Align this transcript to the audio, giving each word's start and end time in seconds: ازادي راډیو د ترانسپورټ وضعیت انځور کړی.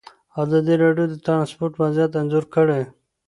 ازادي 0.41 0.75
راډیو 0.83 1.05
د 1.11 1.15
ترانسپورټ 1.25 1.73
وضعیت 1.81 2.11
انځور 2.19 2.45
کړی. 2.55 2.81